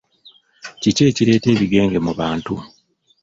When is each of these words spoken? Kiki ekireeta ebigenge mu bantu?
Kiki 0.81 1.01
ekireeta 1.09 1.47
ebigenge 1.53 1.99
mu 2.05 2.11
bantu? 2.19 2.53